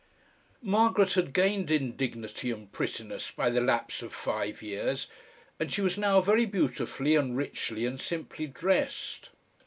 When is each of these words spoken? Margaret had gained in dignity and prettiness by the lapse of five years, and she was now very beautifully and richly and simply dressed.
Margaret 0.63 1.13
had 1.13 1.31
gained 1.31 1.69
in 1.69 1.95
dignity 1.95 2.49
and 2.49 2.71
prettiness 2.71 3.29
by 3.29 3.51
the 3.51 3.61
lapse 3.61 4.01
of 4.01 4.11
five 4.11 4.63
years, 4.63 5.07
and 5.59 5.71
she 5.71 5.81
was 5.81 5.95
now 5.95 6.19
very 6.21 6.47
beautifully 6.47 7.15
and 7.15 7.37
richly 7.37 7.85
and 7.85 8.01
simply 8.01 8.47
dressed. 8.47 9.29